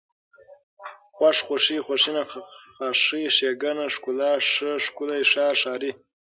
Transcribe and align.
خوښ، 1.15 1.37
خوښي، 1.47 1.77
خوښېنه، 1.85 2.23
خاښۍ، 2.79 3.23
ښېګڼه، 3.35 3.85
ښکلا، 3.93 4.33
ښه، 4.51 4.71
ښکلی، 4.85 5.21
ښار، 5.31 5.55
ښاري 5.61 5.91